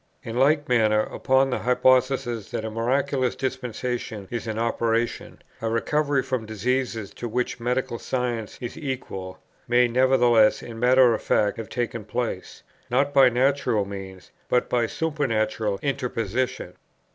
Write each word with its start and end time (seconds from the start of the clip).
In 0.23 0.35
like 0.35 0.67
manner, 0.67 1.01
upon 1.01 1.51
the 1.51 1.59
hypothesis 1.59 2.49
that 2.49 2.65
a 2.65 2.71
miraculous 2.71 3.35
dispensation 3.35 4.27
is 4.31 4.47
in 4.47 4.57
operation, 4.57 5.43
a 5.61 5.69
recovery 5.69 6.23
from 6.23 6.47
diseases 6.47 7.13
to 7.13 7.27
which 7.29 7.59
medical 7.59 7.99
science 7.99 8.57
is 8.59 8.75
equal, 8.75 9.37
may 9.67 9.87
nevertheless 9.87 10.63
in 10.63 10.79
matter 10.79 11.13
of 11.13 11.21
fact 11.21 11.57
have 11.57 11.69
taken 11.69 12.03
place, 12.03 12.63
not 12.89 13.13
by 13.13 13.29
natural 13.29 13.85
means, 13.85 14.31
but 14.49 14.67
by 14.69 14.85
a 14.85 14.89
supernatural 14.89 15.77
interposition. 15.83 16.73